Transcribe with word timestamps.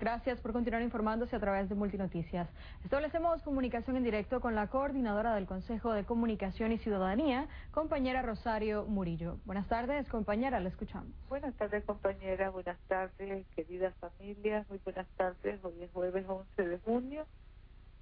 Gracias 0.00 0.40
por 0.40 0.54
continuar 0.54 0.80
informándose 0.80 1.36
a 1.36 1.40
través 1.40 1.68
de 1.68 1.74
Multinoticias. 1.74 2.48
Establecemos 2.82 3.42
comunicación 3.42 3.98
en 3.98 4.02
directo 4.02 4.40
con 4.40 4.54
la 4.54 4.68
coordinadora 4.68 5.34
del 5.34 5.44
Consejo 5.44 5.92
de 5.92 6.04
Comunicación 6.04 6.72
y 6.72 6.78
Ciudadanía, 6.78 7.48
compañera 7.70 8.22
Rosario 8.22 8.86
Murillo. 8.86 9.36
Buenas 9.44 9.68
tardes, 9.68 10.08
compañera, 10.08 10.58
la 10.58 10.70
escuchamos. 10.70 11.12
Buenas 11.28 11.54
tardes, 11.56 11.84
compañera. 11.84 12.48
Buenas 12.48 12.78
tardes, 12.88 13.46
queridas 13.54 13.94
familias. 13.96 14.66
Muy 14.70 14.80
buenas 14.82 15.06
tardes. 15.18 15.62
Hoy 15.62 15.82
es 15.82 15.90
jueves 15.90 16.24
11 16.26 16.66
de 16.66 16.78
junio. 16.78 17.26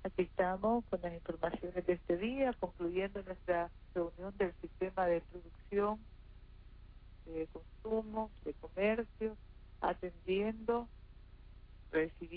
Aquí 0.05 0.23
estamos 0.23 0.85
con 0.85 1.01
las 1.03 1.13
informaciones 1.13 1.85
de 1.85 1.95
este 1.95 2.17
día, 2.17 2.53
concluyendo 2.61 3.25
nuestra 3.25 3.73
reunión 3.93 4.33
del 4.39 4.55
sistema 4.61 5.05
de 5.07 5.21
producción, 5.23 5.99
de 7.27 7.49
consumo, 7.49 8.31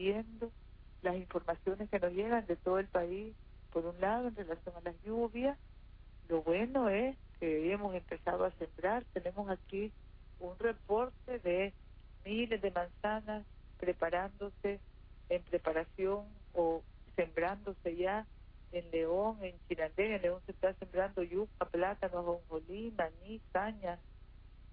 recibiendo 0.01 0.51
las 1.03 1.15
informaciones 1.15 1.89
que 1.89 1.99
nos 1.99 2.11
llegan 2.13 2.45
de 2.47 2.55
todo 2.55 2.79
el 2.79 2.87
país, 2.87 3.35
por 3.71 3.85
un 3.85 3.99
lado 4.01 4.27
en 4.27 4.35
relación 4.35 4.75
a 4.75 4.81
las 4.81 4.95
lluvias, 5.03 5.57
lo 6.27 6.41
bueno 6.41 6.89
es 6.89 7.15
que 7.39 7.71
hemos 7.71 7.93
empezado 7.95 8.45
a 8.45 8.51
sembrar, 8.51 9.03
tenemos 9.13 9.49
aquí 9.49 9.91
un 10.39 10.57
reporte 10.57 11.39
de 11.39 11.73
miles 12.25 12.61
de 12.61 12.71
manzanas 12.71 13.45
preparándose 13.79 14.79
en 15.29 15.43
preparación 15.43 16.25
o 16.53 16.81
sembrándose 17.15 17.95
ya 17.95 18.25
en 18.71 18.89
León, 18.91 19.37
en 19.41 19.55
Chinandega, 19.67 20.15
en 20.15 20.21
León 20.21 20.41
se 20.45 20.51
está 20.51 20.73
sembrando 20.75 21.23
yuca, 21.23 21.65
plátano, 21.65 22.19
ajonjolí, 22.19 22.93
maní, 22.97 23.41
caña, 23.51 23.99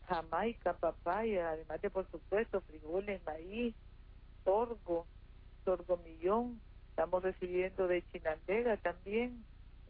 jamaica, 0.06 0.74
papaya, 0.74 1.50
además 1.50 1.80
de 1.82 1.90
por 1.90 2.10
supuesto 2.10 2.60
frijoles, 2.62 3.22
maíz, 3.24 3.74
sorgo, 4.44 5.06
sorgomillón, 5.68 6.62
estamos 6.88 7.22
recibiendo 7.22 7.86
de 7.88 8.02
Chinandega 8.10 8.78
también 8.78 9.44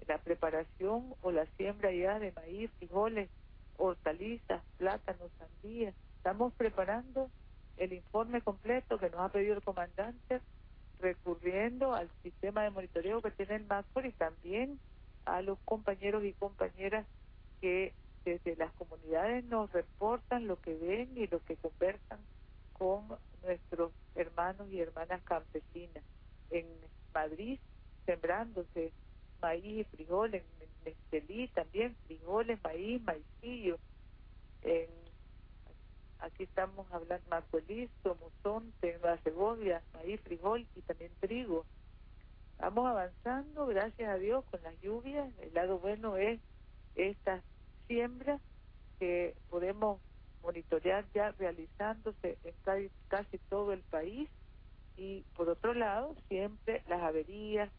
la 0.08 0.18
preparación 0.18 1.14
o 1.20 1.30
la 1.30 1.46
siembra 1.56 1.92
ya 1.92 2.18
de 2.18 2.32
maíz, 2.32 2.68
frijoles, 2.78 3.30
hortalizas, 3.76 4.60
plátanos, 4.76 5.30
sandías. 5.38 5.94
Estamos 6.16 6.52
preparando 6.54 7.30
el 7.76 7.92
informe 7.92 8.42
completo 8.42 8.98
que 8.98 9.08
nos 9.08 9.20
ha 9.20 9.28
pedido 9.28 9.54
el 9.54 9.62
comandante, 9.62 10.40
recurriendo 10.98 11.94
al 11.94 12.10
sistema 12.24 12.64
de 12.64 12.70
monitoreo 12.70 13.22
que 13.22 13.30
tiene 13.30 13.54
el 13.54 13.66
MACFOR 13.66 14.06
y 14.06 14.12
también 14.14 14.80
a 15.26 15.42
los 15.42 15.60
compañeros 15.60 16.24
y 16.24 16.32
compañeras 16.32 17.06
que 17.60 17.94
desde 18.24 18.56
las 18.56 18.72
comunidades 18.72 19.44
nos 19.44 19.70
reportan 19.72 20.48
lo 20.48 20.60
que 20.60 20.74
ven 20.74 21.16
y 21.16 21.28
lo 21.28 21.38
que 21.44 21.56
conversan 21.56 22.18
con 22.78 23.08
nuestros 23.42 23.92
hermanos 24.14 24.70
y 24.70 24.80
hermanas 24.80 25.22
campesinas. 25.24 26.04
En 26.50 26.66
Madrid, 27.12 27.58
sembrándose 28.06 28.92
maíz 29.40 29.80
y 29.80 29.84
frijol, 29.84 30.34
en 30.34 30.44
también 31.54 31.94
frijoles, 32.06 32.62
maíz, 32.62 33.02
maicillo. 33.02 33.78
En, 34.62 34.88
aquí 36.20 36.44
estamos 36.44 36.90
hablando 36.92 37.28
macuelí, 37.28 37.88
somozonte, 38.02 38.98
Nueva 38.98 39.18
Segovia, 39.22 39.82
maíz, 39.92 40.20
frijol 40.22 40.66
y 40.74 40.80
también 40.82 41.12
trigo. 41.20 41.64
Vamos 42.58 42.86
avanzando, 42.86 43.66
gracias 43.66 44.08
a 44.08 44.16
Dios, 44.16 44.44
con 44.46 44.62
las 44.62 44.80
lluvias. 44.80 45.28
El 45.40 45.54
lado 45.54 45.78
bueno 45.78 46.16
es 46.16 46.40
esta 46.96 47.42
siembra 47.86 48.40
que 48.98 49.36
podemos 49.48 50.00
monitorear 50.58 51.04
ya 51.14 51.30
realizándose 51.32 52.38
en 52.44 52.90
casi, 53.08 53.38
todo 53.48 53.72
el 53.72 53.82
país. 53.82 54.28
Y 54.96 55.22
por 55.36 55.48
otro 55.48 55.74
lado 55.74 56.16
siempre 56.28 56.82
las 56.88 57.00
averías. 57.02 57.70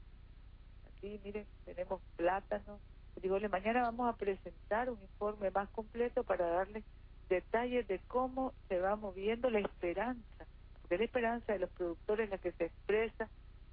Aquí 0.87 1.19
miren 1.23 1.45
tenemos 1.65 2.01
plátanos 2.15 2.79
frijoles 3.15 3.51
mañana 3.51 3.81
vamos 3.81 4.07
a 4.07 4.17
presentar 4.17 4.89
un 4.89 5.01
informe 5.01 5.51
más 5.51 5.67
completo 5.71 6.23
para 6.23 6.47
darles 6.47 6.85
detalles 7.27 7.85
de 7.87 7.99
cómo 8.07 8.53
se 8.69 8.79
va 8.79 8.95
moviendo 8.95 9.49
la 9.49 9.59
esperanza 9.59 10.45
porque 10.81 10.97
la 10.97 11.03
esperanza 11.03 11.53
de 11.53 11.59
los 11.59 11.69
productores 11.71 12.29
la 12.29 12.37
que 12.37 12.53
se 12.53 12.65
expresa 12.65 13.27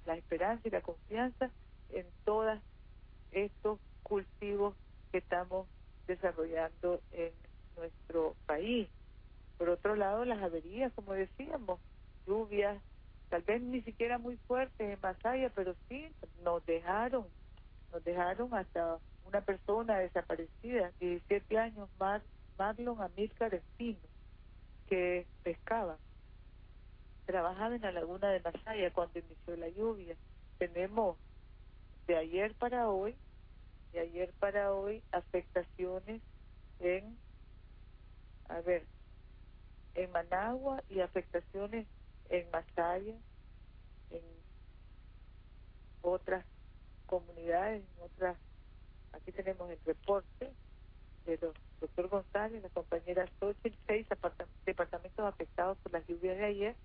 la 0.05 0.17
esperanza 0.17 0.67
y 0.67 0.71
la 0.71 0.81
confianza 0.81 1.49
en 1.91 2.05
todos 2.25 2.59
estos 3.31 3.79
cultivos 4.03 4.75
que 5.11 5.19
estamos 5.19 5.67
desarrollando 6.07 6.99
en 7.11 7.31
nuestro 7.77 8.35
país. 8.45 8.89
Lado, 9.97 10.25
las 10.25 10.41
averías, 10.41 10.93
como 10.93 11.13
decíamos, 11.13 11.79
lluvias, 12.25 12.81
tal 13.29 13.41
vez 13.43 13.61
ni 13.61 13.81
siquiera 13.81 14.17
muy 14.17 14.37
fuertes 14.47 14.79
en 14.79 14.99
Masaya, 15.01 15.51
pero 15.55 15.75
sí 15.87 16.11
nos 16.43 16.65
dejaron, 16.65 17.25
nos 17.91 18.03
dejaron 18.03 18.53
hasta 18.53 18.99
una 19.25 19.41
persona 19.41 19.99
desaparecida, 19.99 20.91
17 20.99 21.57
años, 21.57 21.89
Mar, 21.99 22.21
Marlon 22.57 23.01
Amílcar 23.01 23.53
Espino, 23.53 23.99
que 24.87 25.25
pescaba. 25.43 25.97
Trabajaba 27.25 27.75
en 27.75 27.81
la 27.81 27.91
laguna 27.91 28.29
de 28.29 28.39
Masaya 28.39 28.91
cuando 28.93 29.19
inició 29.19 29.57
la 29.57 29.67
lluvia. 29.69 30.15
Tenemos 30.57 31.17
de 32.07 32.15
ayer 32.15 32.55
para 32.55 32.89
hoy, 32.89 33.15
de 33.91 33.99
ayer 33.99 34.31
para 34.39 34.71
hoy, 34.73 35.03
afectaciones 35.11 36.21
en 36.79 37.17
a 38.49 38.61
ver, 38.61 38.85
en 39.97 40.11
Managua 40.11 40.83
y 40.89 41.01
afectaciones 41.01 41.87
en 42.29 42.49
Masaya, 42.51 43.15
en 44.11 44.21
otras 46.01 46.45
comunidades, 47.07 47.83
en 47.83 48.03
otras, 48.03 48.37
aquí 49.11 49.31
tenemos 49.31 49.69
el 49.69 49.79
reporte 49.85 50.51
de 51.25 51.37
los 51.41 51.53
doctor 51.81 52.07
González, 52.07 52.63
la 52.63 52.69
compañera 52.69 53.27
Xochitl, 53.39 53.77
seis 53.85 54.07
departamentos 54.65 55.25
afectados 55.25 55.77
por 55.79 55.91
las 55.91 56.07
lluvias 56.07 56.37
de 56.37 56.45
ayer, 56.45 56.75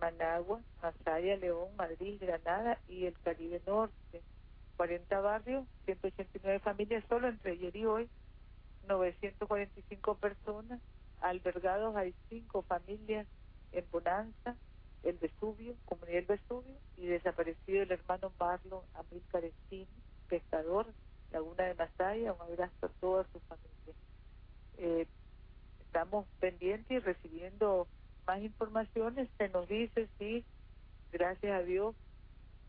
Managua, 0.00 0.60
Masaya, 0.80 1.36
León, 1.36 1.74
Madrid, 1.76 2.18
Granada 2.20 2.78
y 2.88 3.06
el 3.06 3.18
Caribe 3.20 3.60
Norte. 3.66 4.22
40 4.76 5.20
barrios, 5.20 5.66
189 5.86 6.60
familias 6.60 7.04
solo 7.08 7.26
entre 7.28 7.52
ayer 7.52 7.74
y 7.74 7.84
hoy, 7.84 8.08
945 8.86 10.14
personas, 10.14 10.80
albergados 11.20 11.96
hay 11.96 12.14
cinco 12.28 12.62
familias 12.62 13.26
en 13.72 13.84
Bonanza, 13.90 14.56
el 15.02 15.16
Vesubio, 15.18 15.74
comunidad 15.84 16.18
del 16.18 16.38
Vesubio, 16.38 16.74
y 16.96 17.06
desaparecido 17.06 17.82
el 17.82 17.92
hermano 17.92 18.32
Marlon 18.38 18.82
Amílcar 18.94 19.44
Espín, 19.44 19.86
pescador, 20.28 20.86
Laguna 21.32 21.64
de 21.64 21.74
Masaya, 21.74 22.32
un 22.32 22.40
abrazo 22.40 22.86
a 22.86 22.88
toda 23.00 23.24
su 23.32 23.40
familia. 23.40 23.94
Eh, 24.78 25.06
estamos 25.80 26.26
pendientes 26.40 26.90
y 26.90 26.98
recibiendo 26.98 27.86
más 28.26 28.40
informaciones, 28.40 29.28
se 29.38 29.48
nos 29.48 29.68
dice, 29.68 30.08
sí, 30.18 30.44
gracias 31.12 31.52
a 31.52 31.62
Dios, 31.62 31.94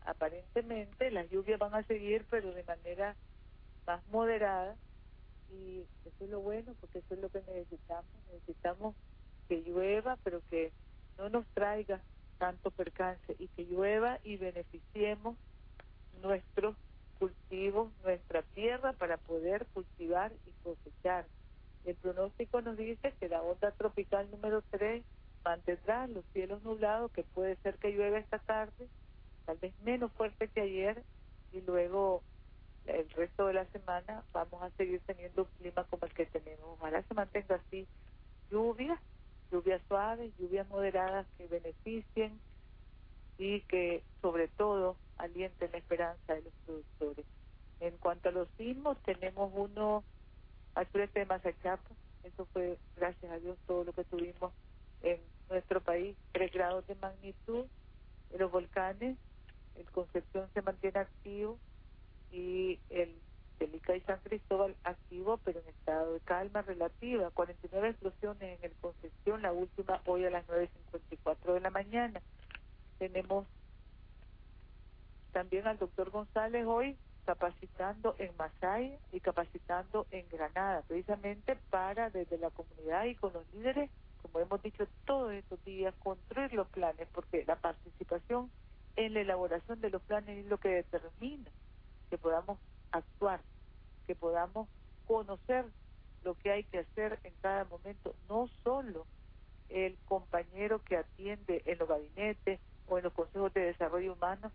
aparentemente 0.04 1.10
las 1.10 1.28
lluvias 1.30 1.58
van 1.58 1.74
a 1.74 1.82
seguir, 1.84 2.24
pero 2.30 2.52
de 2.52 2.64
manera 2.64 3.16
más 3.86 4.06
moderada, 4.08 4.76
y 5.52 5.84
eso 6.04 6.24
es 6.24 6.30
lo 6.30 6.40
bueno 6.40 6.74
porque 6.80 6.98
eso 6.98 7.14
es 7.14 7.20
lo 7.20 7.28
que 7.28 7.40
necesitamos. 7.40 8.10
Necesitamos 8.32 8.94
que 9.48 9.62
llueva, 9.62 10.16
pero 10.22 10.42
que 10.50 10.72
no 11.18 11.28
nos 11.28 11.46
traiga 11.48 12.00
tanto 12.38 12.70
percance 12.70 13.36
y 13.38 13.48
que 13.48 13.64
llueva 13.64 14.18
y 14.24 14.36
beneficiemos 14.36 15.36
nuestros 16.22 16.76
cultivos, 17.18 17.92
nuestra 18.02 18.42
tierra 18.54 18.92
para 18.94 19.18
poder 19.18 19.66
cultivar 19.74 20.32
y 20.46 20.50
cosechar. 20.64 21.26
El 21.84 21.96
pronóstico 21.96 22.60
nos 22.62 22.76
dice 22.76 23.12
que 23.20 23.28
la 23.28 23.42
onda 23.42 23.70
tropical 23.72 24.30
número 24.30 24.62
3 24.70 25.04
mantendrá 25.44 26.06
los 26.06 26.24
cielos 26.32 26.62
nublados, 26.62 27.10
que 27.12 27.22
puede 27.22 27.56
ser 27.56 27.76
que 27.78 27.90
llueva 27.90 28.18
esta 28.18 28.38
tarde, 28.38 28.88
tal 29.46 29.58
vez 29.58 29.74
menos 29.80 30.12
fuerte 30.12 30.48
que 30.48 30.60
ayer, 30.60 31.02
y 31.52 31.60
luego 31.62 32.22
el 32.86 33.08
resto 33.10 33.46
de 33.46 33.54
la 33.54 33.64
semana 33.66 34.24
vamos 34.32 34.62
a 34.62 34.70
seguir 34.70 35.00
teniendo 35.06 35.42
un 35.42 35.48
clima 35.58 35.84
como 35.84 36.06
el 36.06 36.12
que 36.12 36.26
tenemos. 36.26 36.64
Ojalá 36.78 37.02
se 37.02 37.14
mantenga 37.14 37.56
así. 37.56 37.86
Lluvias, 38.50 38.98
lluvias 39.50 39.80
suaves, 39.88 40.32
lluvias 40.38 40.68
moderadas 40.68 41.26
que 41.36 41.46
beneficien 41.46 42.38
y 43.38 43.60
que 43.62 44.02
sobre 44.20 44.48
todo 44.48 44.96
alienten 45.18 45.70
la 45.72 45.78
esperanza 45.78 46.34
de 46.34 46.42
los 46.42 46.52
productores. 46.66 47.26
En 47.80 47.96
cuanto 47.96 48.28
a 48.28 48.32
los 48.32 48.48
sismos, 48.58 48.98
tenemos 49.04 49.50
uno 49.54 50.04
al 50.74 50.86
frente 50.86 51.20
de 51.20 51.26
Mazachapa, 51.26 51.90
eso 52.24 52.46
fue 52.52 52.78
gracias 52.96 53.32
a 53.32 53.38
Dios 53.38 53.56
todo 53.66 53.84
lo 53.84 53.92
que 53.92 54.04
tuvimos 54.04 54.52
en 55.02 55.18
nuestro 55.48 55.80
país, 55.80 56.16
tres 56.32 56.52
grados 56.52 56.86
de 56.86 56.94
magnitud, 56.96 57.66
en 58.30 58.38
los 58.38 58.50
volcanes, 58.52 59.16
el 59.76 59.90
Concepción 59.90 60.48
se 60.52 60.62
mantiene 60.62 61.00
activo, 61.00 61.58
y 62.32 62.78
el 62.90 63.14
Delica 63.60 63.94
y 63.94 64.00
San 64.00 64.18
Cristóbal 64.20 64.74
activo 64.84 65.38
pero 65.44 65.60
en 65.60 65.68
estado 65.68 66.14
de 66.14 66.20
calma 66.20 66.62
relativa. 66.62 67.30
49 67.30 67.90
explosiones 67.90 68.58
en 68.58 68.64
el 68.64 68.72
Concepción, 68.80 69.42
la 69.42 69.52
última 69.52 70.00
hoy 70.06 70.24
a 70.24 70.30
las 70.30 70.46
9.54 70.46 71.54
de 71.54 71.60
la 71.60 71.70
mañana. 71.70 72.22
Tenemos 72.98 73.46
también 75.32 75.66
al 75.66 75.78
doctor 75.78 76.10
González 76.10 76.64
hoy 76.66 76.96
capacitando 77.26 78.16
en 78.18 78.34
Masaya 78.38 78.98
y 79.12 79.20
capacitando 79.20 80.06
en 80.10 80.26
Granada, 80.30 80.82
precisamente 80.88 81.56
para 81.68 82.10
desde 82.10 82.38
la 82.38 82.50
comunidad 82.50 83.04
y 83.04 83.14
con 83.14 83.32
los 83.34 83.44
líderes, 83.52 83.90
como 84.22 84.40
hemos 84.40 84.62
dicho 84.62 84.86
todos 85.04 85.32
estos 85.32 85.62
días, 85.64 85.94
construir 86.02 86.52
los 86.54 86.66
planes, 86.68 87.06
porque 87.12 87.44
la 87.46 87.56
participación 87.56 88.50
en 88.96 89.14
la 89.14 89.20
elaboración 89.20 89.80
de 89.80 89.90
los 89.90 90.02
planes 90.02 90.38
es 90.38 90.46
lo 90.46 90.58
que 90.58 90.70
determina 90.70 91.50
que 92.10 92.18
podamos 92.18 92.58
actuar, 92.92 93.40
que 94.06 94.14
podamos 94.14 94.68
conocer 95.06 95.64
lo 96.24 96.34
que 96.34 96.50
hay 96.50 96.64
que 96.64 96.80
hacer 96.80 97.18
en 97.24 97.32
cada 97.40 97.64
momento, 97.64 98.14
no 98.28 98.48
solo 98.62 99.06
el 99.68 99.96
compañero 100.04 100.82
que 100.82 100.96
atiende 100.96 101.62
en 101.64 101.78
los 101.78 101.88
gabinetes 101.88 102.60
o 102.88 102.98
en 102.98 103.04
los 103.04 103.12
consejos 103.12 103.54
de 103.54 103.62
desarrollo 103.62 104.12
humano 104.12 104.50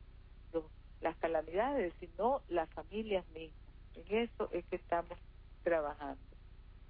las 1.02 1.16
calamidades, 1.18 1.94
sino 2.00 2.42
las 2.50 2.68
familias 2.72 3.24
mismas. 3.30 3.60
En 3.94 4.18
eso 4.18 4.50
es 4.52 4.66
que 4.66 4.78
estamos 4.78 5.18
trabajando. 5.64 6.22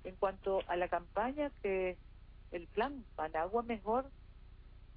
En 0.06 0.16
cuanto 0.16 0.62
a 0.68 0.78
la 0.78 0.88
campaña 0.88 1.52
que 1.62 1.98
el 2.52 2.68
plan 2.68 3.04
Managua 3.18 3.64
Mejor 3.64 4.06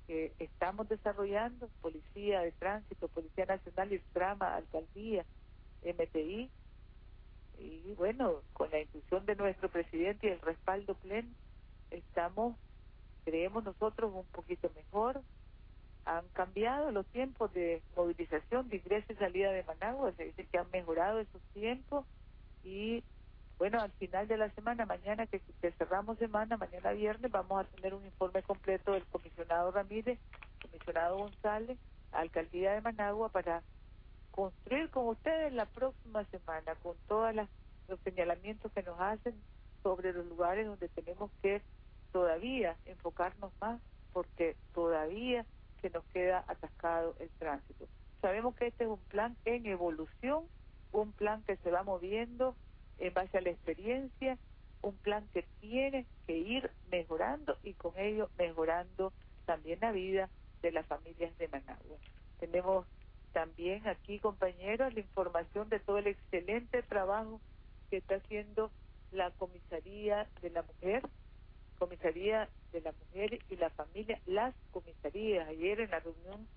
que 0.06 0.32
estamos 0.38 0.88
desarrollando, 0.88 1.68
Policía 1.82 2.40
de 2.40 2.52
Tránsito, 2.52 3.08
Policía 3.08 3.44
Nacional, 3.44 3.92
y 3.92 3.98
Trama, 4.12 4.54
Alcaldía, 4.54 5.24
MTI, 5.82 6.50
y 7.58 7.94
bueno, 7.94 8.42
con 8.52 8.70
la 8.70 8.80
inclusión 8.80 9.26
de 9.26 9.34
nuestro 9.34 9.68
presidente 9.68 10.28
y 10.28 10.30
el 10.30 10.40
respaldo 10.40 10.94
pleno, 10.94 11.28
estamos, 11.90 12.56
creemos 13.24 13.64
nosotros, 13.64 14.12
un 14.14 14.26
poquito 14.26 14.70
mejor. 14.76 15.22
Han 16.04 16.26
cambiado 16.28 16.90
los 16.90 17.06
tiempos 17.06 17.52
de 17.52 17.82
movilización, 17.96 18.68
de 18.68 18.76
ingreso 18.76 19.12
y 19.12 19.16
salida 19.16 19.50
de 19.50 19.64
Managua, 19.64 20.12
se 20.12 20.24
dice 20.24 20.46
que 20.46 20.58
han 20.58 20.70
mejorado 20.70 21.20
esos 21.20 21.42
tiempos 21.52 22.06
y 22.64 23.02
bueno, 23.58 23.80
al 23.80 23.90
final 23.92 24.28
de 24.28 24.36
la 24.36 24.50
semana, 24.50 24.86
mañana 24.86 25.26
que, 25.26 25.40
cerramos 25.76 26.16
semana, 26.18 26.56
mañana 26.56 26.92
viernes, 26.92 27.30
vamos 27.30 27.60
a 27.60 27.64
tener 27.64 27.92
un 27.92 28.04
informe 28.04 28.40
completo 28.42 28.92
del 28.92 29.04
comisionado 29.06 29.72
Ramírez, 29.72 30.18
comisionado 30.62 31.16
González, 31.18 31.76
alcaldía 32.12 32.72
de 32.74 32.80
Managua, 32.82 33.30
para 33.30 33.62
construir 34.38 34.88
con 34.90 35.08
ustedes 35.08 35.52
la 35.52 35.66
próxima 35.66 36.22
semana, 36.26 36.76
con 36.76 36.94
todos 37.08 37.34
los 37.34 37.98
señalamientos 38.04 38.70
que 38.70 38.84
nos 38.84 39.00
hacen 39.00 39.34
sobre 39.82 40.12
los 40.12 40.26
lugares 40.26 40.64
donde 40.64 40.88
tenemos 40.90 41.32
que 41.42 41.60
todavía 42.12 42.76
enfocarnos 42.86 43.50
más, 43.60 43.80
porque 44.12 44.54
todavía 44.74 45.44
se 45.82 45.90
nos 45.90 46.04
queda 46.12 46.44
atascado 46.46 47.16
el 47.18 47.28
tránsito. 47.30 47.88
Sabemos 48.22 48.54
que 48.54 48.68
este 48.68 48.84
es 48.84 48.90
un 48.90 49.00
plan 49.08 49.36
en 49.44 49.66
evolución, 49.66 50.44
un 50.92 51.10
plan 51.10 51.42
que 51.42 51.56
se 51.56 51.72
va 51.72 51.82
moviendo 51.82 52.54
en 52.98 53.12
base 53.12 53.38
a 53.38 53.40
la 53.40 53.50
experiencia, 53.50 54.38
un 54.82 54.94
plan 54.98 55.26
que 55.34 55.44
tiene 55.60 56.06
que 56.28 56.38
ir 56.38 56.70
mejorando 56.92 57.58
y 57.64 57.74
con 57.74 57.98
ello 57.98 58.30
mejorando 58.38 59.12
también 59.46 59.80
la 59.80 59.90
vida 59.90 60.28
de 60.62 60.70
las 60.70 60.86
familias 60.86 61.36
de 61.38 61.48
Managua. 61.48 61.96
Tenemos 62.38 62.86
también 63.38 63.86
aquí, 63.86 64.18
compañeros, 64.18 64.92
la 64.92 64.98
información 64.98 65.68
de 65.68 65.78
todo 65.78 65.98
el 65.98 66.08
excelente 66.08 66.82
trabajo 66.82 67.40
que 67.88 67.98
está 67.98 68.16
haciendo 68.16 68.72
la 69.12 69.30
Comisaría 69.30 70.26
de 70.42 70.50
la 70.50 70.62
Mujer, 70.62 71.04
Comisaría 71.78 72.48
de 72.72 72.80
la 72.80 72.90
Mujer 72.90 73.38
y 73.48 73.54
la 73.54 73.70
Familia, 73.70 74.20
las 74.26 74.56
comisarías. 74.72 75.46
Ayer 75.46 75.78
en 75.78 75.90
la 75.92 76.00
reunión 76.00 76.48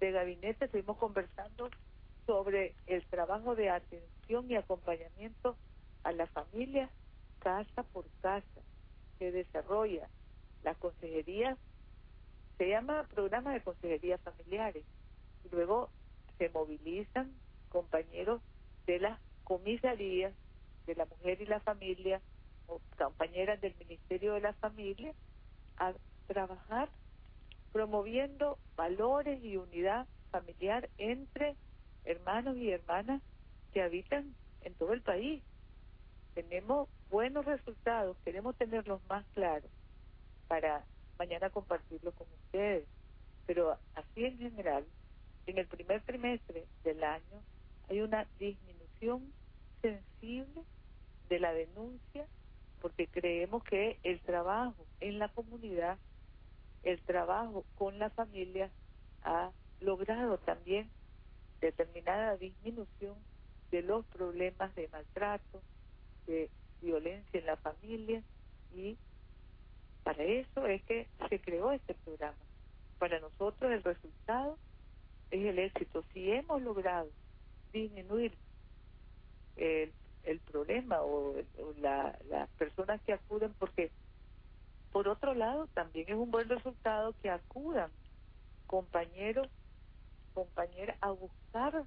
de 0.00 0.10
gabinete 0.10 0.64
estuvimos 0.64 0.96
conversando 0.96 1.70
sobre 2.26 2.74
el 2.88 3.06
trabajo 3.06 3.54
de 3.54 3.70
atención 3.70 4.50
y 4.50 4.56
acompañamiento 4.56 5.56
a 6.02 6.10
la 6.10 6.26
familia 6.26 6.90
casa 7.38 7.84
por 7.84 8.06
casa 8.22 8.60
que 9.20 9.30
desarrolla 9.30 10.08
la 10.64 10.74
consejería, 10.74 11.56
se 12.56 12.70
llama 12.70 13.06
programa 13.14 13.52
de 13.52 13.62
consejería 13.62 14.18
familiares. 14.18 14.84
Luego 15.52 15.90
se 16.38 16.48
movilizan 16.50 17.32
compañeros 17.68 18.40
de 18.86 19.00
las 19.00 19.20
comisarías 19.44 20.32
de 20.86 20.94
la 20.94 21.04
mujer 21.06 21.42
y 21.42 21.46
la 21.46 21.60
familia 21.60 22.20
o 22.66 22.80
compañeras 22.96 23.60
del 23.60 23.74
Ministerio 23.76 24.34
de 24.34 24.40
la 24.40 24.52
Familia 24.54 25.12
a 25.76 25.92
trabajar 26.26 26.88
promoviendo 27.72 28.58
valores 28.76 29.42
y 29.44 29.56
unidad 29.56 30.06
familiar 30.30 30.88
entre 30.98 31.56
hermanos 32.04 32.56
y 32.56 32.70
hermanas 32.70 33.22
que 33.72 33.82
habitan 33.82 34.34
en 34.62 34.74
todo 34.74 34.92
el 34.92 35.02
país 35.02 35.42
tenemos 36.38 36.88
buenos 37.10 37.44
resultados, 37.44 38.16
queremos 38.24 38.54
tenerlos 38.54 39.00
más 39.08 39.26
claros 39.34 39.68
para 40.46 40.84
mañana 41.18 41.50
compartirlos 41.50 42.14
con 42.14 42.28
ustedes. 42.44 42.86
Pero 43.44 43.76
así 43.96 44.24
en 44.24 44.38
general, 44.38 44.86
en 45.50 45.58
el 45.58 45.66
primer 45.66 46.02
trimestre 46.02 46.66
del 46.84 47.02
año 47.02 47.42
hay 47.88 48.02
una 48.02 48.26
disminución 48.38 49.32
sensible 49.80 50.62
de 51.30 51.40
la 51.40 51.54
denuncia 51.54 52.26
porque 52.82 53.06
creemos 53.06 53.64
que 53.64 53.98
el 54.02 54.20
trabajo 54.20 54.86
en 55.00 55.18
la 55.18 55.28
comunidad, 55.30 55.98
el 56.82 57.00
trabajo 57.00 57.64
con 57.76 57.98
la 57.98 58.10
familia 58.10 58.70
ha 59.22 59.50
logrado 59.80 60.38
también 60.38 60.90
determinada 61.60 62.36
disminución 62.36 63.16
de 63.70 63.82
los 63.82 64.04
problemas 64.06 64.74
de 64.74 64.88
maltrato, 64.88 65.62
de 66.26 66.50
violencia 66.82 67.40
en 67.40 67.46
la 67.46 67.56
familia 67.56 68.22
y 68.74 68.96
para 70.04 70.22
eso 70.22 70.66
es 70.66 70.82
que 70.84 71.08
se 71.28 71.40
creó 71.40 71.72
este 71.72 71.94
programa. 71.94 72.36
Para 72.98 73.18
nosotros 73.20 73.72
el 73.72 73.82
resultado 73.82 74.58
es 75.30 75.46
el 75.46 75.58
éxito. 75.58 76.04
Si 76.12 76.30
hemos 76.30 76.62
logrado 76.62 77.08
disminuir 77.72 78.32
el, 79.56 79.92
el 80.24 80.40
problema 80.40 81.02
o, 81.02 81.34
las 81.80 82.48
personas 82.58 83.00
que 83.02 83.12
acuden, 83.12 83.54
porque 83.58 83.90
por 84.92 85.08
otro 85.08 85.34
lado 85.34 85.66
también 85.68 86.06
es 86.08 86.14
un 86.14 86.30
buen 86.30 86.48
resultado 86.48 87.14
que 87.22 87.30
acudan 87.30 87.90
compañeros, 88.66 89.48
compañeras 90.34 90.96
a 91.00 91.10
buscar 91.10 91.84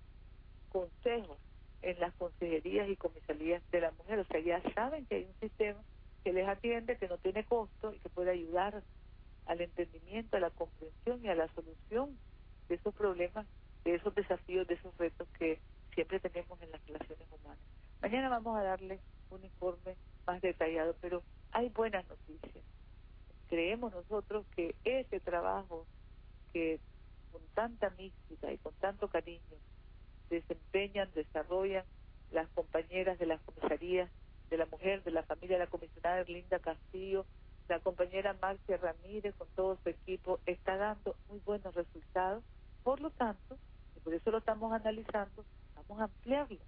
consejos 0.71 1.37
en 1.81 1.99
las 1.99 2.13
consejerías 2.15 2.89
y 2.89 2.95
comisarías 2.95 3.61
de 3.71 3.81
la 3.81 3.91
mujer. 3.91 4.19
O 4.19 4.25
sea, 4.25 4.39
ya 4.39 4.61
saben 4.73 5.05
que 5.05 5.15
hay 5.15 5.23
un 5.25 5.39
sistema 5.39 5.79
que 6.23 6.33
les 6.33 6.47
atiende, 6.47 6.97
que 6.97 7.07
no 7.07 7.17
tiene 7.17 7.43
costo 7.43 7.93
y 7.93 7.99
que 7.99 8.09
puede 8.09 8.31
ayudar 8.31 8.83
al 9.47 9.61
entendimiento, 9.61 10.37
a 10.37 10.39
la 10.39 10.51
comprensión 10.51 11.23
y 11.23 11.29
a 11.29 11.35
la 11.35 11.47
solución 11.49 12.17
de 12.71 12.77
esos 12.77 12.95
problemas, 12.95 13.45
de 13.83 13.95
esos 13.95 14.15
desafíos, 14.15 14.65
de 14.65 14.75
esos 14.75 14.97
retos 14.97 15.27
que 15.37 15.59
siempre 15.93 16.21
tenemos 16.21 16.61
en 16.61 16.71
las 16.71 16.81
relaciones 16.87 17.27
humanas. 17.29 17.59
Mañana 18.01 18.29
vamos 18.29 18.57
a 18.57 18.63
darle 18.63 19.01
un 19.29 19.43
informe 19.43 19.97
más 20.25 20.41
detallado, 20.41 20.95
pero 21.01 21.21
hay 21.51 21.67
buenas 21.67 22.07
noticias. 22.07 22.63
Creemos 23.49 23.91
nosotros 23.91 24.45
que 24.55 24.73
ese 24.85 25.19
trabajo 25.19 25.85
que 26.53 26.79
con 27.33 27.41
tanta 27.53 27.89
mística 27.89 28.53
y 28.53 28.57
con 28.59 28.73
tanto 28.75 29.09
cariño 29.09 29.57
desempeñan, 30.29 31.11
desarrollan 31.13 31.83
las 32.31 32.47
compañeras 32.51 33.19
de 33.19 33.25
las 33.25 33.41
comisarías 33.41 34.09
de 34.49 34.57
la 34.57 34.65
mujer, 34.67 35.03
de 35.03 35.11
la 35.11 35.23
familia 35.23 35.57
la 35.57 35.67
comisionada 35.67 36.23
Linda 36.23 36.59
Castillo, 36.59 37.25
la 37.67 37.81
compañera 37.81 38.33
Marcia 38.41 38.77
Ramírez 38.77 39.35
con 39.35 39.49
todo 39.57 39.77
su 39.83 39.89
equipo, 39.89 40.39
está 40.45 40.77
dando 40.77 41.17
muy 41.27 41.39
buenos 41.39 41.75
resultados. 41.75 42.45
Por 42.83 42.99
lo 42.99 43.11
tanto, 43.11 43.57
y 43.95 43.99
por 43.99 44.13
eso 44.13 44.31
lo 44.31 44.39
estamos 44.39 44.73
analizando, 44.73 45.45
vamos 45.75 46.01
a 46.01 46.03
ampliarlo. 46.05 46.59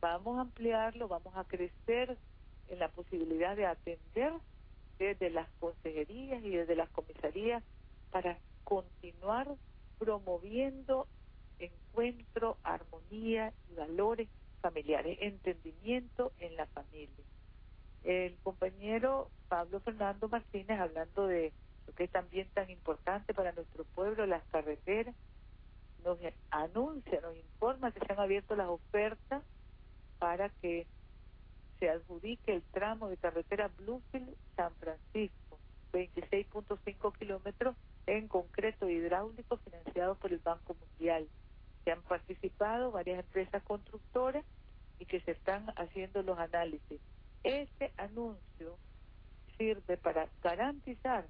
Vamos 0.00 0.38
a 0.38 0.42
ampliarlo, 0.42 1.08
vamos 1.08 1.36
a 1.36 1.44
crecer 1.44 2.16
en 2.68 2.78
la 2.78 2.88
posibilidad 2.88 3.56
de 3.56 3.66
atender 3.66 4.32
desde 4.98 5.30
las 5.30 5.48
consejerías 5.60 6.42
y 6.44 6.50
desde 6.50 6.76
las 6.76 6.88
comisarías 6.90 7.62
para 8.10 8.38
continuar 8.64 9.48
promoviendo 9.98 11.06
encuentro, 11.58 12.56
armonía 12.62 13.52
y 13.70 13.74
valores 13.74 14.28
familiares, 14.60 15.18
entendimiento 15.20 16.32
en 16.38 16.56
la 16.56 16.66
familia. 16.66 17.24
El 18.04 18.36
compañero 18.38 19.30
Pablo 19.48 19.80
Fernando 19.80 20.28
Martínez, 20.28 20.78
hablando 20.78 21.26
de 21.26 21.52
lo 21.86 21.92
que 21.94 22.04
es 22.04 22.10
también 22.10 22.48
tan 22.54 22.70
importante 22.70 23.34
para 23.34 23.52
nuestro 23.52 23.84
pueblo, 23.84 24.26
las 24.26 24.44
carreteras, 24.44 25.14
nos 26.04 26.18
anuncia, 26.50 27.20
nos 27.20 27.36
informa 27.36 27.92
que 27.92 28.00
se 28.00 28.12
han 28.12 28.20
abierto 28.20 28.56
las 28.56 28.68
ofertas 28.68 29.42
para 30.18 30.48
que 30.48 30.86
se 31.78 31.88
adjudique 31.88 32.54
el 32.54 32.62
tramo 32.62 33.08
de 33.08 33.16
carretera 33.16 33.70
Bluefield-San 33.78 34.74
Francisco, 34.76 35.58
26.5 35.92 37.18
kilómetros 37.18 37.76
en 38.06 38.26
concreto 38.26 38.88
hidráulico 38.88 39.58
financiado 39.58 40.16
por 40.16 40.32
el 40.32 40.38
Banco 40.38 40.74
Mundial. 40.74 41.28
Se 41.84 41.92
han 41.92 42.02
participado 42.02 42.90
varias 42.90 43.20
empresas 43.20 43.62
constructoras 43.62 44.44
y 44.98 45.06
que 45.06 45.20
se 45.20 45.32
están 45.32 45.72
haciendo 45.76 46.22
los 46.22 46.38
análisis. 46.38 47.00
Este 47.44 47.92
anuncio 47.96 48.76
sirve 49.56 49.96
para 49.96 50.28
garantizar 50.42 51.26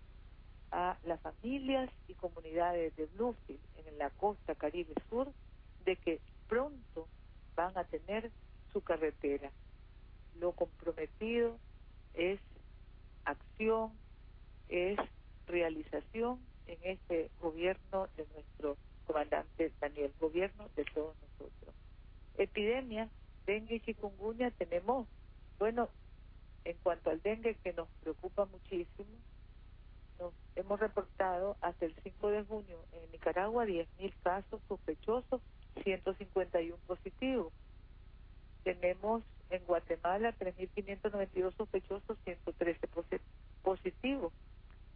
a 0.70 0.98
las 1.04 1.20
familias 1.20 1.90
y 2.08 2.14
comunidades 2.14 2.94
de 2.96 3.06
Bluefield 3.06 3.60
en 3.86 3.98
la 3.98 4.10
costa 4.10 4.54
Caribe 4.54 4.94
Sur 5.08 5.32
de 5.84 5.96
que 5.96 6.20
pronto 6.48 7.08
van 7.56 7.76
a 7.76 7.84
tener 7.84 8.30
su 8.72 8.82
carretera. 8.82 9.50
Lo 10.38 10.52
comprometido 10.52 11.58
es 12.14 12.40
acción, 13.24 13.92
es 14.68 14.98
realización 15.46 16.40
en 16.66 16.78
este 16.82 17.30
gobierno 17.40 18.08
de 18.16 18.26
nuestro 18.34 18.76
comandante 19.06 19.72
Daniel, 19.80 20.12
gobierno 20.20 20.68
de 20.76 20.84
todos 20.84 21.16
nosotros. 21.22 21.74
Epidemia, 22.36 23.08
dengue 23.46 23.76
y 23.76 23.80
chikungunya 23.80 24.50
tenemos, 24.52 25.08
bueno, 25.58 25.88
en 26.64 26.76
cuanto 26.82 27.10
al 27.10 27.22
dengue 27.22 27.54
que 27.56 27.72
nos 27.72 27.88
preocupa 28.02 28.44
muchísimo, 28.44 29.08
nos 30.18 30.34
hemos 30.56 30.80
reportado 30.80 31.56
hasta 31.60 31.86
el 31.86 31.94
5 32.02 32.30
de 32.30 32.44
junio 32.44 32.78
en 32.92 33.10
Nicaragua 33.12 33.66
10.000 33.66 34.12
casos 34.22 34.60
sospechosos, 34.68 35.40
151 35.82 36.76
positivos. 36.86 37.52
Tenemos 38.64 39.22
en 39.50 39.64
Guatemala 39.64 40.34
3.592 40.38 41.54
sospechosos, 41.56 42.18
113 42.24 42.88
positivos, 43.62 44.32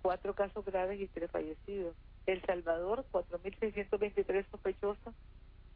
cuatro 0.02 0.35
casos 0.35 0.62
graves 0.64 1.00
y 1.00 1.07
tres 1.07 1.31
fallecidos. 1.31 1.95
El 2.26 2.43
Salvador, 2.43 3.05
4.623 3.12 4.45
sospechosos, 4.50 5.14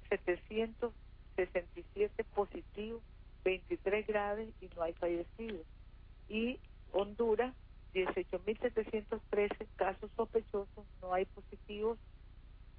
767 0.08 2.24
positivos, 2.34 3.02
23 3.44 4.04
graves 4.06 4.48
y 4.60 4.68
no 4.76 4.82
hay 4.82 4.92
fallecidos. 4.94 5.64
Y 6.28 6.58
Honduras, 6.92 7.54
18.713 7.94 9.66
casos 9.76 10.10
sospechosos, 10.16 10.84
no 11.00 11.14
hay 11.14 11.24
positivos, 11.26 11.98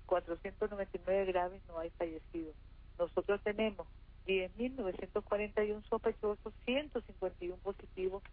499 0.06 1.32
no 1.68 1.80
hay 1.80 1.90
fallecidos. 1.92 2.56
Nosotros 2.98 3.42
tenemos 3.44 3.88
10.941 4.26 5.84
sospechosos, 5.88 6.54
151 6.66 7.56
positivos, 7.58 8.24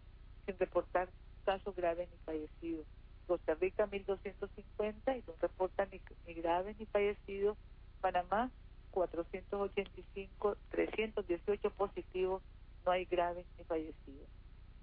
sin 0.45 0.57
reportar 0.57 1.09
casos 1.45 1.75
graves 1.75 2.09
ni 2.11 2.17
fallecidos. 2.25 2.85
Costa 3.27 3.55
Rica 3.55 3.87
1.250 3.87 5.17
y 5.17 5.23
no 5.27 5.33
reportan 5.41 5.89
ni, 5.91 6.01
ni 6.27 6.33
graves 6.41 6.77
ni 6.79 6.85
fallecidos. 6.85 7.57
Panamá 8.01 8.51
485, 8.91 10.57
318 10.69 11.69
positivos, 11.71 12.41
no 12.85 12.91
hay 12.91 13.05
graves 13.05 13.45
ni 13.57 13.63
fallecidos. 13.65 14.29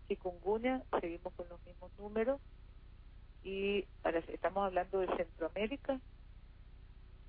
Chikungunya, 0.09 0.83
seguimos 1.01 1.33
con 1.35 1.49
los 1.49 1.65
mismos 1.65 1.91
números 1.99 2.41
y 3.43 3.87
estamos 4.29 4.67
hablando 4.67 5.01
de 5.01 5.07
Centroamérica, 5.17 5.99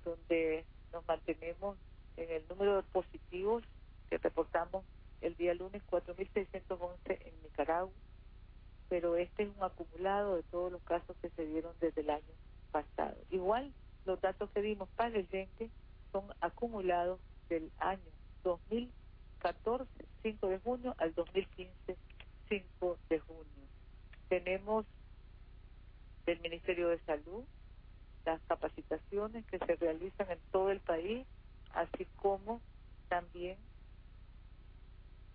donde 0.04 0.64
nos 0.94 1.06
mantenemos 1.06 1.76
en 2.16 2.30
el 2.30 2.48
número 2.48 2.76
de 2.76 2.82
positivos 2.84 3.64
que 4.08 4.16
reportamos 4.18 4.84
el 5.20 5.36
día 5.36 5.52
lunes 5.54 5.82
4.611 5.90 6.96
en 7.06 7.42
Nicaragua, 7.42 7.92
pero 8.88 9.16
este 9.16 9.42
es 9.42 9.48
un 9.56 9.62
acumulado 9.64 10.36
de 10.36 10.42
todos 10.44 10.70
los 10.70 10.82
casos 10.82 11.16
que 11.20 11.30
se 11.30 11.44
dieron 11.46 11.74
desde 11.80 12.02
el 12.02 12.10
año 12.10 12.32
pasado. 12.70 13.16
Igual 13.30 13.72
los 14.06 14.20
datos 14.20 14.50
que 14.50 14.62
dimos 14.62 14.88
para 14.90 15.16
el 15.16 15.28
dengue 15.28 15.68
son 16.12 16.26
acumulados 16.40 17.18
del 17.48 17.72
año 17.78 18.00
2014, 18.44 19.88
5 20.22 20.48
de 20.48 20.58
junio, 20.60 20.94
al 20.98 21.12
2015, 21.14 21.96
5 22.48 22.98
de 23.08 23.18
junio. 23.18 23.44
Tenemos 24.28 24.86
del 26.24 26.40
Ministerio 26.40 26.88
de 26.88 26.98
Salud 27.00 27.44
las 28.24 28.40
capacitaciones 28.42 29.44
que 29.46 29.58
se 29.58 29.76
realizan 29.76 30.30
en 30.30 30.38
todo 30.50 30.70
el 30.70 30.80
país, 30.80 31.26
así 31.74 32.06
como 32.16 32.60
también 33.08 33.58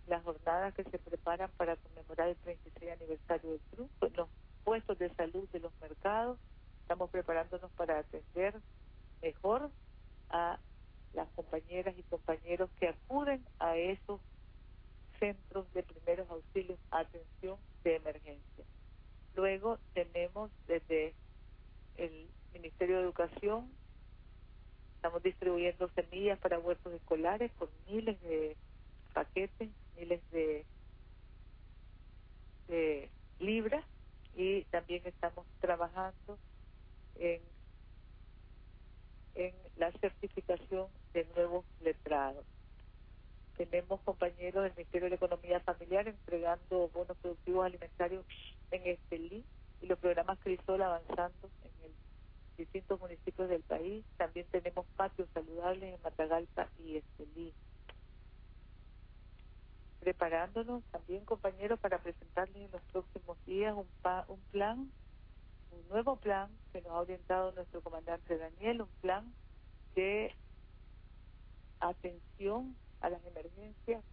las 0.07 0.23
jornadas 0.23 0.73
que 0.73 0.83
se 0.83 0.97
preparan 0.97 1.51
para 1.57 1.75
conmemorar 1.77 2.29
el 2.29 2.35
36 2.37 2.91
aniversario 2.91 3.51
del 3.51 3.59
triunfo, 3.71 4.09
los 4.15 4.29
puestos 4.63 4.97
de 4.97 5.13
salud 5.13 5.47
de 5.49 5.59
los 5.59 5.71
mercados, 5.79 6.39
estamos 6.81 7.09
preparándonos 7.11 7.71
para 7.73 7.99
atender 7.99 8.55
mejor 9.21 9.69
a 10.29 10.59
las 11.13 11.29
compañeras 11.29 11.95
y 11.97 12.03
compañeros 12.03 12.69
que 12.79 12.89
acuden 12.89 13.45
a 13.59 13.77
esos 13.77 14.19
centros 15.19 15.71
de 15.73 15.83
primeros 15.83 16.29
auxilios, 16.29 16.79
atención 16.91 17.57
de 17.83 17.95
emergencia. 17.97 18.65
Luego 19.35 19.77
tenemos 19.93 20.49
desde 20.67 21.13
el 21.97 22.29
Ministerio 22.53 22.97
de 22.97 23.03
Educación, 23.03 23.69
estamos 24.95 25.23
distribuyendo 25.23 25.89
semillas 25.89 26.39
para 26.39 26.59
huertos 26.59 26.93
escolares 26.93 27.51
con 27.53 27.69
miles 27.87 28.21
de 28.21 28.55
paquetes, 29.13 29.69
miles 29.97 30.21
de, 30.31 30.65
libras 33.39 33.83
y 34.35 34.63
también 34.65 35.01
estamos 35.05 35.45
trabajando 35.59 36.37
en, 37.15 37.41
la 39.77 39.91
certificación 39.93 40.87
de 41.13 41.25
nuevos 41.33 41.65
letrados. 41.81 42.45
Tenemos 43.55 44.01
compañeros 44.01 44.63
del 44.63 44.73
Ministerio 44.73 45.09
de 45.09 45.15
Economía 45.15 45.61
Familiar 45.61 46.07
entregando 46.09 46.89
bonos 46.89 47.15
productivos 47.17 47.65
alimentarios 47.65 48.25
en 48.71 48.85
Estelí 48.85 49.45
y 49.81 49.87
los 49.87 49.97
programas 49.99 50.37
Crisol 50.39 50.81
avanzando 50.81 51.49
distintos 52.59 52.99
municipios 52.99 53.49
del 53.49 53.63
país. 53.63 54.05
También 54.17 54.45
tenemos 54.51 54.85
patios 54.95 55.27
saludables 55.33 55.95
en 55.95 56.01
Matagalpa 56.03 56.67
y 56.77 56.97
Estelí 56.97 57.53
preparándonos 59.99 60.83
también, 60.91 61.25
compañeros, 61.25 61.79
para 61.79 61.99
presentarles 61.99 62.55
en 62.55 62.71
los 62.71 62.81
próximos 62.91 63.37
días 63.45 63.75
un, 63.75 63.87
un 64.27 64.39
plan, 64.51 64.91
un 65.71 65.87
nuevo 65.89 66.15
plan 66.15 66.49
que 66.71 66.81
nos 66.81 66.91
ha 66.91 67.01
orientado 67.01 67.51
nuestro 67.51 67.81
comandante 67.81 68.37
Daniel, 68.37 68.81
un 68.81 68.89
plan 69.01 69.33
de 69.95 70.33
atención 71.79 72.75
a 73.01 73.09
las 73.09 73.23
emergencias 73.25 74.03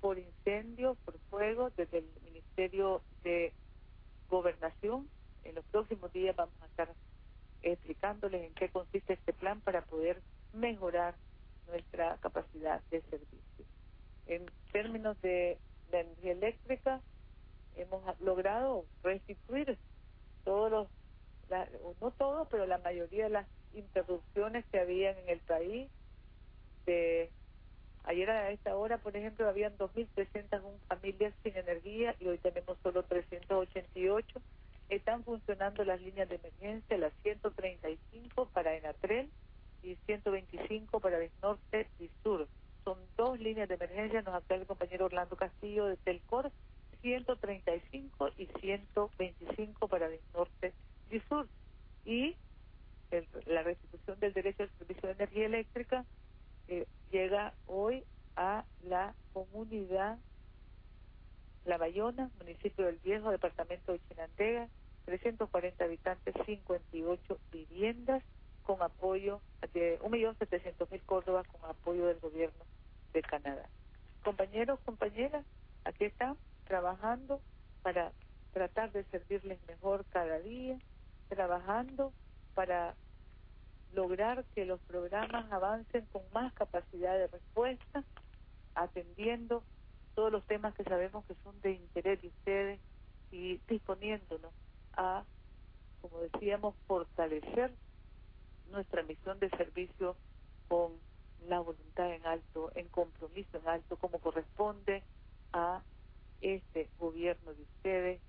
por 0.00 0.18
incendio, 0.18 0.96
por 1.04 1.18
fuego, 1.30 1.70
desde 1.76 1.98
el 1.98 2.10
Ministerio 2.24 3.02
de 3.22 3.52
Gobernación. 4.28 5.08
En 5.44 5.54
los 5.54 5.64
próximos 5.66 6.12
días 6.12 6.34
vamos 6.36 6.54
a 6.62 6.66
estar 6.66 6.92
explicándoles 7.62 8.42
en 8.42 8.54
qué 8.54 8.68
consiste 8.68 9.14
este 9.14 9.32
plan 9.32 9.60
para 9.60 9.82
poder 9.82 10.20
mejorar 10.52 11.14
nuestra 11.68 12.16
capacidad 12.18 12.80
de 12.90 13.00
servicio 13.02 13.50
en 14.30 14.46
términos 14.72 15.20
de, 15.22 15.58
energía 15.92 16.32
eléctrica, 16.32 17.00
hemos 17.74 18.20
logrado 18.20 18.84
restituir 19.02 19.76
todos 20.44 20.70
los, 20.70 20.88
no 22.00 22.12
todos, 22.12 22.46
pero 22.48 22.64
la 22.64 22.78
mayoría 22.78 23.24
de 23.24 23.30
las 23.30 23.46
interrupciones 23.74 24.64
que 24.66 24.78
habían 24.78 25.18
en 25.18 25.28
el 25.28 25.40
país. 25.40 25.90
De, 26.86 27.28
ayer 28.04 28.30
a 28.30 28.52
esta 28.52 28.76
hora, 28.76 28.98
por 28.98 29.16
ejemplo, 29.16 29.48
habían 29.48 29.76
2.301 29.78 30.62
familias 30.86 31.34
sin 31.42 31.56
energía 31.56 32.14
y 32.20 32.28
hoy 32.28 32.38
tenemos 32.38 32.78
solo 32.84 33.02
388. 33.02 34.40
Están 34.90 35.24
funcionando 35.24 35.84
las 35.84 36.00
líneas 36.02 36.28
de 36.28 36.34
emergencia, 36.36 36.98
las 36.98 37.12
135 37.22 38.48
para 38.52 38.76
Enatrel 38.76 39.30
y 39.82 39.94
125 40.06 41.00
para 41.00 41.18
el 41.18 41.30
norte 41.42 41.88
y 41.98 42.10
sur 42.22 42.46
son 42.84 42.98
dos 43.16 43.38
líneas 43.38 43.68
de 43.68 43.74
emergencia, 43.74 44.22
nos 44.22 44.34
aclara 44.34 44.62
el 44.62 44.66
compañero 44.66 45.06
Orlando 45.06 45.36
Castillo 45.36 45.86
de 45.86 45.96
Telcor, 45.96 46.50
135 47.02 48.30
y 48.36 48.46
125 48.60 49.88
para 49.88 50.06
el 50.06 50.20
norte 50.34 50.72
y 51.10 51.20
sur. 51.20 51.46
Y 52.04 52.36
la 53.46 53.62
restitución 53.62 54.18
del 54.20 54.32
derecho 54.32 54.62
al 54.62 54.70
servicio 54.78 55.08
de 55.08 55.14
energía 55.14 55.46
eléctrica 55.46 56.04
eh, 56.68 56.86
llega 57.10 57.54
hoy 57.66 58.04
a 58.36 58.64
la 58.84 59.14
comunidad 59.32 60.18
La 61.64 61.76
Bayona, 61.76 62.30
municipio 62.38 62.86
del 62.86 62.98
Viejo, 62.98 63.30
departamento 63.30 63.92
de 63.92 64.00
Chinandega, 64.08 64.68
340 65.04 65.84
habitantes, 65.84 66.34
58 67.80 67.80
viviendas 67.80 68.22
con 68.64 68.82
apoyo 68.82 69.40
de 69.72 69.98
1.700.000 70.00 71.00
Córdoba 71.06 71.42
con 71.44 71.68
apoyo 71.68 72.06
del 72.06 72.20
gobierno 72.20 72.64
de 73.12 73.22
Canadá. 73.22 73.68
Compañeros, 74.22 74.78
compañeras, 74.84 75.44
aquí 75.84 76.04
están 76.04 76.36
trabajando 76.66 77.40
para 77.82 78.12
tratar 78.52 78.92
de 78.92 79.04
servirles 79.04 79.58
mejor 79.66 80.04
cada 80.10 80.38
día, 80.40 80.78
trabajando 81.28 82.12
para 82.54 82.94
lograr 83.92 84.44
que 84.54 84.66
los 84.66 84.80
programas 84.82 85.50
avancen 85.50 86.04
con 86.12 86.22
más 86.32 86.52
capacidad 86.52 87.16
de 87.16 87.26
respuesta, 87.28 88.04
atendiendo 88.74 89.64
todos 90.14 90.30
los 90.30 90.44
temas 90.46 90.74
que 90.74 90.84
sabemos 90.84 91.24
que 91.24 91.34
son 91.42 91.60
de 91.62 91.72
interés 91.72 92.20
de 92.20 92.28
ustedes 92.28 92.80
y 93.32 93.58
disponiéndonos 93.68 94.52
a, 94.92 95.24
como 96.02 96.20
decíamos, 96.20 96.74
fortalecer 96.90 97.70
nuestra 98.72 99.04
misión 99.04 99.38
de 99.38 99.48
servicio 99.50 100.16
con 100.66 100.94
la 101.46 101.60
voluntad 101.60 102.12
en 102.12 102.26
alto, 102.26 102.72
en 102.74 102.88
compromiso 102.88 103.58
en 103.58 103.68
alto, 103.68 103.96
como 103.96 104.18
corresponde 104.18 105.04
a 105.52 105.82
este 106.40 106.88
gobierno 106.98 107.54
de 107.54 107.62
ustedes 107.62 108.20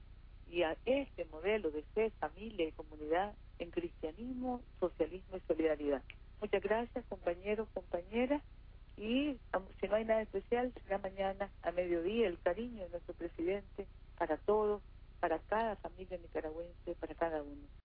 y 0.47 0.61
a 0.61 0.77
este 0.85 1.25
modelo 1.25 1.71
de 1.71 1.81
fe, 1.95 2.11
familia 2.19 2.67
y 2.67 2.71
comunidad 2.73 3.33
en 3.57 3.71
cristianismo, 3.71 4.61
socialismo 4.79 5.37
y 5.37 5.41
solidaridad. 5.47 6.03
Muchas 6.39 6.61
gracias, 6.61 7.03
compañeros, 7.05 7.67
compañeras. 7.73 8.43
Y 8.95 9.39
si 9.79 9.87
no 9.87 9.95
hay 9.95 10.05
nada 10.05 10.21
especial, 10.21 10.71
será 10.83 10.99
mañana 10.99 11.49
a 11.63 11.71
mediodía 11.71 12.27
el 12.27 12.39
cariño 12.39 12.83
de 12.83 12.89
nuestro 12.91 13.15
presidente 13.15 13.87
para 14.19 14.37
todos, 14.37 14.83
para 15.19 15.39
cada 15.39 15.77
familia 15.77 16.19
nicaragüense, 16.19 16.93
para 16.99 17.15
cada 17.15 17.41
uno. 17.41 17.71